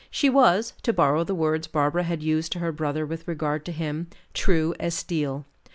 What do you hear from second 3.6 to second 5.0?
to him, true as